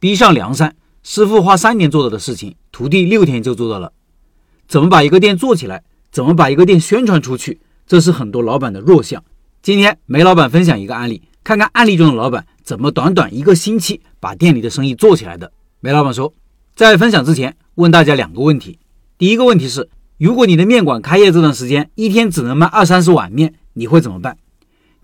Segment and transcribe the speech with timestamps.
[0.00, 3.92] 逼上梁山，师傅花三年做到的事情，徒弟六天就做到了。
[4.66, 5.84] 怎么把一个店做起来？
[6.10, 7.60] 怎么把一个店宣传出去？
[7.86, 9.22] 这是很多老板的弱项。
[9.60, 15.52] 今天梅老板分享一个案例，看看案例中的老板怎么短短一个星期把店里的生意做起来的。
[15.80, 16.32] 梅老板说，
[16.74, 18.78] 在分享之前问大家两个问题。
[19.18, 24.38] 第一个问题是，如果你的面馆开业这段时间一天只能卖二三十碗面，你会怎么办？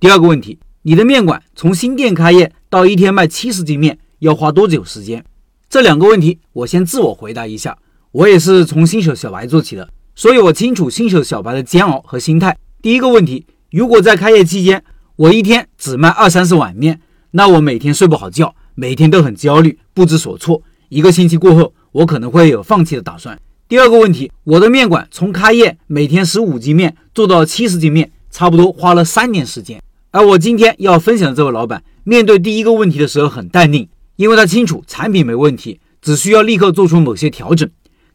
[0.00, 3.98] 第二个问题，你的面馆从新店开业到一天卖七十斤面。
[4.20, 5.24] 要花多久时间？
[5.68, 7.76] 这两个问题，我先自我回答一下。
[8.12, 12.56] 我也是从新手小白做起的，所以我清楚新手小白的煎熬和心态。
[12.80, 14.82] 第一个问题，如果在开业期间
[15.16, 17.00] 我一天只卖二三十碗面，
[17.32, 20.62] 那我每天睡不好觉，每天都很焦虑，不知所措。
[20.88, 23.38] 一个星期过后，我可能会有放弃的打算。
[23.68, 29.82] 第二个问题，我的面馆从开业每天十五斤面做到七十斤面，差不多花了三年时间。
[30.12, 33.86] 而我今天要分享的这位老板，面对第一个问题的时候很淡定。
[34.16, 37.68] 因为他清楚产品没问题，只需要立刻做出某些调整。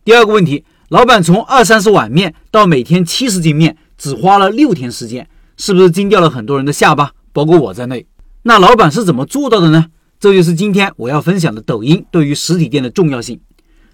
[0.04, 8.06] 第二个问题，老板从二三十碗面到每天七十斤面，只花了六天时间，是不是惊掉了很多人的下巴，包括我在内？
[8.44, 9.86] 那老板是怎么做到的呢？
[10.20, 13.40] 这就是今天我要分享的抖音对于实体店的重要性。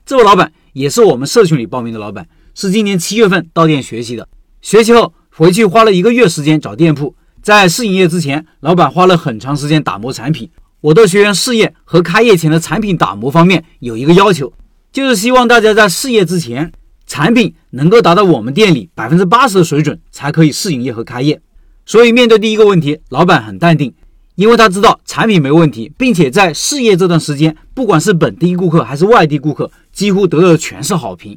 [0.06, 4.28] 这位老板也是我们社群里报名的老板，是今年七月份到店学习的。
[4.62, 10.50] 学习后回去花了一个月时间找店铺，在试营业之前，老板花了很长时间打磨产品。
[10.82, 14.54] 我的学员试业和开业前的产品打磨方面有一个要求，
[14.92, 16.72] 就是希望大家在试业之前，
[17.08, 21.42] 产品能够达到我们店里百分之八十的水准，才可以试营业和开业。
[21.84, 23.92] 所以面对第一个问题，老板很淡定，
[24.36, 31.36] 因为他知道产品没问题，并且在试业这段时间，不管是本地顾客还是外地顾客，几乎得到的全是好评。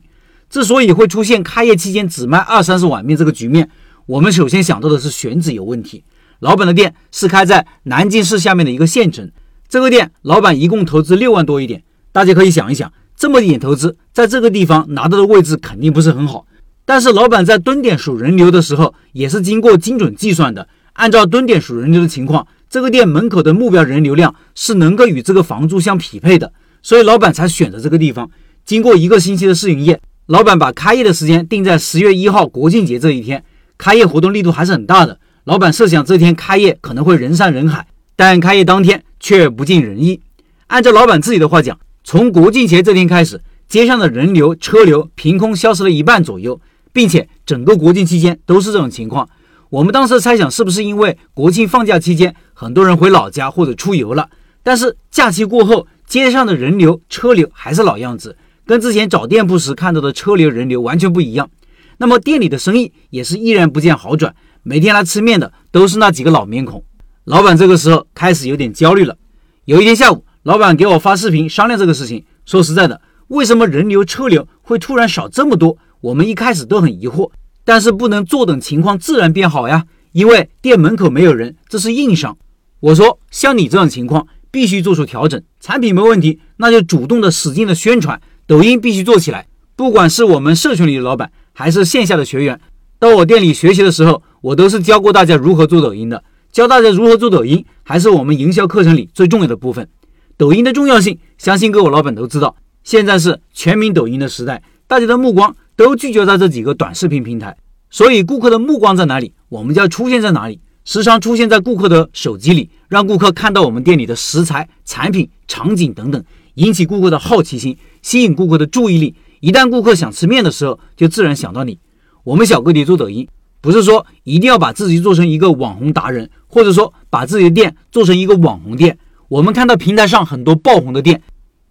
[0.50, 3.70] 之所以会出现开业期间只卖二三十碗面这个局面，
[4.05, 6.05] 我们首先想到的是选址有问题。
[6.41, 9.30] 老板的店是开在南京市下面的一个县城，
[9.69, 11.83] 这个店老板一共投资六万多一点。
[12.12, 16.46] 大家可以想一想，这么一点投资，在这个地方拿到的位置肯定不是很好。
[16.86, 20.67] 但是老板在蹲点数人流的时候，也是经过精准计算的。
[20.95, 26.52] 按照蹲点数人流的情况，这个店门口的目标人流量是能够与这个房租相匹配的，
[26.83, 28.29] 所以老板才选择这个地方。
[28.64, 33.45] 经过一个星期的试营业，老板把开业的时间定在十月一号国庆节这一天，
[33.77, 35.20] 开业活动力度还是很大的。
[35.50, 37.84] 老板设想这天开业可能会人山人海，
[38.14, 40.20] 但开业当天却不尽人意。
[40.68, 46.61] 按照老板自己的话讲，从国庆节这天开始，街上的人流车流凭空消失了一半左右，
[46.92, 49.28] 并且整个国庆期间都是这种情况。
[49.70, 54.30] 我们当时猜想，是不是因为国庆放假期间很多人回老家或者出游了？
[54.62, 61.50] 但是假期过后，街上的人流车流还是老样子，跟之前找店铺时看到的车流人流完全不一样。
[61.98, 64.32] 那么店里的生意也是依然不见好转。
[64.63, 66.85] 每天来吃面的都是那几个老面孔，
[67.25, 69.17] 老板这个时候开始有点焦虑了。
[69.65, 72.25] 有一天下午，老板给我发视频商量这个事情。
[72.45, 75.79] 说实在的，为什么人流车流会突然少这么多？
[76.03, 77.31] 我们一开始都很疑惑。
[77.65, 82.37] 但是不能坐等情况自然变好呀，因为店门口没有人，这是硬伤。
[82.81, 85.41] 我说，像你这种情况，必须做出调整。
[85.61, 89.47] 产品没问题，那就主动的使劲的宣传，抖音必须做起来。
[89.77, 92.61] 不管是我们社群里的老板，还是线下的学员。
[93.00, 96.22] 到我店里学习的时候，我都是教过大家如何做抖音的。
[96.52, 99.88] 教大家如何做抖音，还是我们营销课程里最重要的部分。
[100.36, 102.55] 抖音的重要性，相信各位老板都知道。
[102.84, 107.56] 现在是全民抖音的时代，大家的目光都聚焦在这几个短视频平台。
[107.88, 116.22] 所以，顾客的目光在哪里，我们就要出现在哪里，时常出现在顾客的手机里，让顾客看到我们店里的食材、产品、场景等等，
[116.56, 119.14] 引起顾客的好奇心，吸引顾客的注意力。
[119.40, 121.78] 一旦顾客想吃面的时候，就自然想到你。
[122.25, 123.27] 我们小个体做抖音，
[123.61, 128.99] 不是说一定要把自己做成一个网红达人，或者说把自己的店做成一个网红店。
[129.29, 131.23] 我们看到平台上很多爆红的店，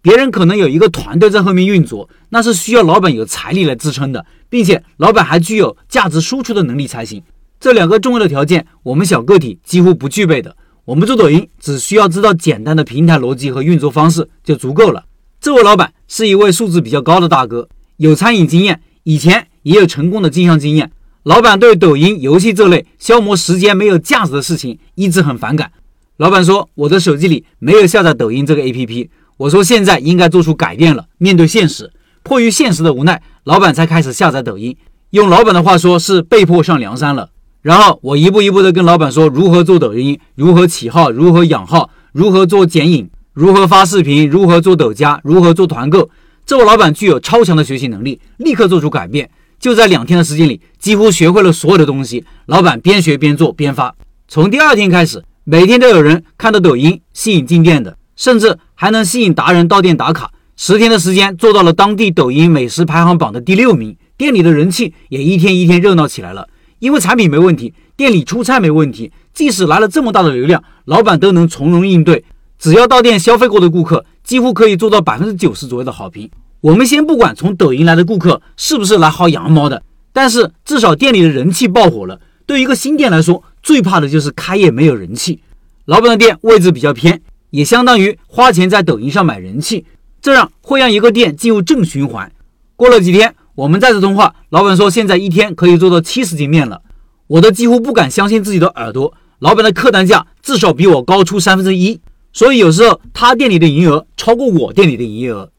[0.02, 7.22] 别人可能有一个团队在后面运作，那是需要老板有财力来支撑的，并且老板还具有价值输出的能力才行。
[7.60, 10.56] 这两个重要的条件，我们小个体几乎不具备的。
[10.86, 15.04] 我们做抖音只需要知道简单的平台逻辑和运作方式就足够了。
[15.40, 19.46] 这位老板是一位素质比较高的大哥，有餐饮经验，以前。
[19.62, 20.90] 也有成功的经销经验。
[21.22, 25.70] 老板对抖音、游戏这类消磨时间、没有价值的事情一直很反感。
[26.16, 29.08] 老板说：“我的手机里没有下载抖音这个 APP。”
[29.38, 31.90] 我说：“现在应该做出改变了。”面对现实，
[32.22, 34.76] 迫于现实的无奈，老板才开始下载抖音。
[35.10, 37.30] 用老板的话说，是被迫上梁山了。
[37.62, 46.08] 然后我一步一步的跟老板说如何做抖音，如何起号，如何养号，如何做剪影，如何发视频，如何做抖加，如何做团购。
[46.46, 49.30] 这位老板具有超强的学习能力，立刻做出改变。
[49.60, 52.24] 就在两天的时间里，几乎学会了所有的东西。
[52.46, 53.94] 老板边学边做边发。
[54.26, 60.32] 从第二天开始，每天都有人看到抖音吸引进店的，甚至还能吸引达人到店打卡。
[60.56, 66.48] 十天的时间做到了当地抖音美食排行榜的第六名，店里的人气也一天一天热闹起来了。
[66.78, 72.24] 因为产品没问题，店里出菜没问题，即使来了这么大的流量，老板都能从容应对。
[72.58, 76.30] 只要到店消费过的顾客，几乎可以做到百分之九十左右的好评。
[76.60, 82.20] 我们先不管从抖音来的顾客是不是来薅羊毛的，但是至少店里的人气爆火了。
[82.44, 85.40] 对于一个新店来说，最怕的就是开业没有人气。
[85.86, 89.86] 老板的店位置比较偏，也相当于花钱在抖音上买人气。
[90.20, 92.30] 这样会让一个店进入正循环。
[92.76, 96.82] 过了几天，我们再次通话，老板说现在一天可以做到七十斤面了，
[97.26, 99.14] 我都几乎不敢相信自己的耳朵。
[99.38, 101.98] 老板的客单价至少比我高出三分之一，
[102.34, 105.50] 所以有时候他店里的营业额超过我店里的营业额。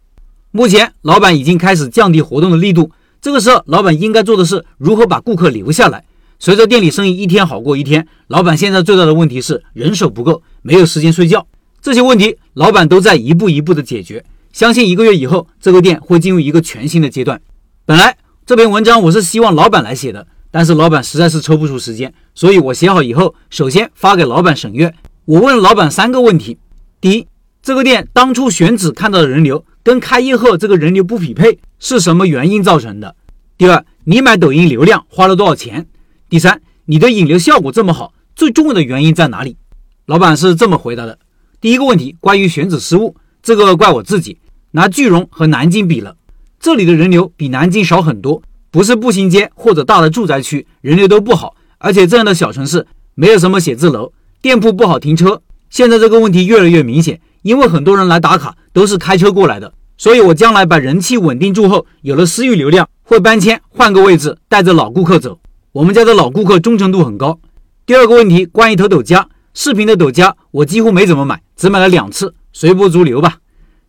[0.54, 6.04] 目前老板已经开始降低活动的力度，这个时候老板应该做的是如何把顾客留下来。
[6.40, 11.48] 随着店里生意一天好过一天，老板现在最大的问题是人手不够，没有时间睡觉。
[11.82, 14.26] 这些问题老板都在一步一步的解决。
[14.52, 17.40] 相信一个月以后，这个店会进入一个全新的阶段。
[17.86, 24.94] 本来这篇文章我是希望老板来写的，但是老板实在是抽不出时间，所以我写好以后，首先发给老板审阅。
[25.24, 26.58] 我问老板三个问题：
[27.00, 27.28] 第一，
[27.64, 33.16] 这个店当初选址看到的人流跟开业后这个人流不匹配，是什么原因造成的？
[33.58, 35.88] 第二，你买抖音流量花了多少钱？
[36.30, 39.58] 第三，你的引流效果这么好，最重要的原因在哪里？
[40.06, 41.18] 老板是这么回答的：
[41.60, 43.16] 第一个问题，关于选址失误。
[43.44, 44.38] 这个怪我自己，
[44.72, 46.16] 拿句容和南京比了，
[46.60, 52.86] 这里的人流比南京少很多，不是步行街或者大的住宅区，人流都不好，而且这样的小城市
[53.16, 55.42] 没有什么写字楼，店铺不好停车。
[55.72, 65.40] 现在这个问题越来越明显，因为很多人来打卡都是开车过来的，所以我将来把人气稳定住后，有了私域流量，会搬迁换个位置，带着老顾客走。
[65.72, 67.40] 我们家的老顾客忠诚度很高。
[67.86, 72.34] 第二个问题，关于投抖加视频的抖加，我几乎没怎么买，只买了两次。
[72.54, 73.38] 随波逐流吧。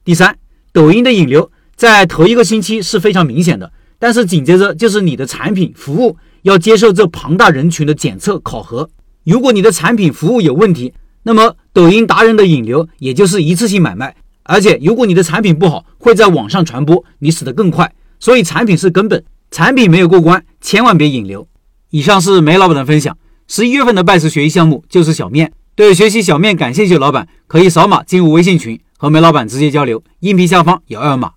[0.05, 0.37] 第三，
[0.73, 8.89] 抖音的引流在头一个星期是非常明显的，但是紧接着就是你的产品服务要接受这庞大人群的检测考核。
[9.25, 10.93] 如果你的产品服务有问题，
[11.25, 14.15] 那么抖音达人的引流也就是一次性买卖。
[14.45, 17.93] 而且如果你的产品不好，会在网上传播，你死得更快。
[18.19, 21.47] 所以产品是根本，产品没有过关，千万别引流。
[21.91, 23.17] 以上是梅老板的分享。
[23.47, 25.53] 十一月份的拜师学艺项目就是小面。
[25.75, 30.03] 对学习小面感兴趣的老板，可以扫码进入微信群，和梅老板直接交流。
[30.21, 31.33] 音频下方有二维码。